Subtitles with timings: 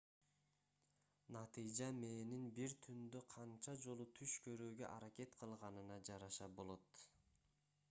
[1.35, 7.07] натыйжа мээнин бир түндө канча жолу түш көрүүгө аракет кылганына жараша болот